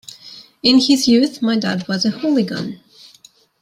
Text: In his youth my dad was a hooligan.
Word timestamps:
In 0.63 0.79
his 0.79 1.07
youth 1.07 1.43
my 1.43 1.55
dad 1.59 1.87
was 1.87 2.05
a 2.05 2.09
hooligan. 2.09 2.79